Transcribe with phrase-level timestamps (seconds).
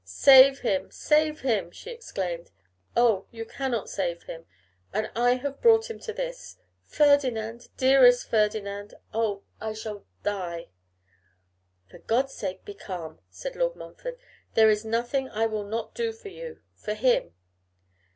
[0.03, 2.49] 'Save him, save him!' she exclaimed.
[2.97, 3.27] 'Oh!
[3.29, 4.47] you cannot save him!
[4.91, 6.57] And I have brought him to this!
[6.87, 7.67] Ferdinand!
[7.77, 8.95] dearest Ferdinand!
[9.13, 9.43] oh!
[9.59, 10.69] I shall die!'
[11.87, 14.17] 'For God's sake, be calm,' said Lord Montfort,
[14.55, 17.35] 'there is nothing I will not do for you, for him.